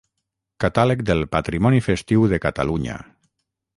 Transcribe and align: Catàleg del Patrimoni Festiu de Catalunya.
Catàleg 0.63 1.03
del 1.09 1.21
Patrimoni 1.35 1.83
Festiu 1.91 2.25
de 2.33 2.41
Catalunya. 2.47 2.97